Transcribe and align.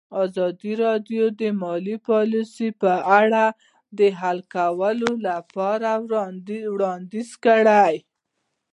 ازادي 0.23 0.73
راډیو 0.85 1.23
د 1.39 1.41
مالي 1.61 1.97
پالیسي 2.07 2.69
په 2.81 2.93
اړه 3.19 3.43
د 3.97 3.99
حل 4.19 4.39
کولو 4.55 5.11
لپاره 5.27 5.89
وړاندیزونه 6.05 7.37
کړي. 7.45 7.93